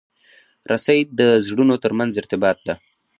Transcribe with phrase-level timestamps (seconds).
[0.71, 2.75] رسۍ د زړونو ترمنځ ارتباط ده.